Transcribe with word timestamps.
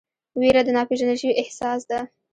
ویره 0.39 0.61
د 0.65 0.69
ناپېژندل 0.77 1.17
شوي 1.21 1.33
احساس 1.41 1.81
ده. 1.89 1.99